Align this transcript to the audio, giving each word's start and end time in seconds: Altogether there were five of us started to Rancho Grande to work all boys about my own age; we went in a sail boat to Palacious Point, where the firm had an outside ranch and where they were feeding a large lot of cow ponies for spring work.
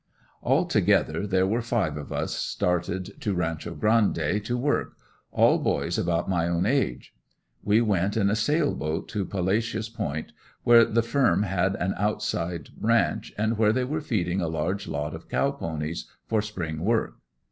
Altogether 0.41 1.27
there 1.27 1.45
were 1.45 1.61
five 1.61 1.95
of 1.95 2.11
us 2.11 2.33
started 2.35 3.21
to 3.21 3.35
Rancho 3.35 3.75
Grande 3.75 4.41
to 4.45 4.57
work 4.57 4.93
all 5.31 5.59
boys 5.59 5.95
about 5.99 6.27
my 6.27 6.47
own 6.47 6.65
age; 6.65 7.13
we 7.63 7.81
went 7.81 8.17
in 8.17 8.27
a 8.27 8.35
sail 8.35 8.73
boat 8.73 9.07
to 9.09 9.23
Palacious 9.27 9.89
Point, 9.89 10.31
where 10.63 10.85
the 10.85 11.03
firm 11.03 11.43
had 11.43 11.75
an 11.75 11.93
outside 11.97 12.69
ranch 12.79 13.31
and 13.37 13.59
where 13.59 13.71
they 13.71 13.83
were 13.83 14.01
feeding 14.01 14.41
a 14.41 14.47
large 14.47 14.87
lot 14.87 15.13
of 15.13 15.29
cow 15.29 15.51
ponies 15.51 16.05
for 16.25 16.41
spring 16.41 16.79
work. 16.83 17.17